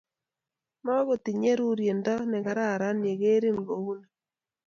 [0.85, 4.07] mokotinyei rorionde nekararan yegeerin kou ni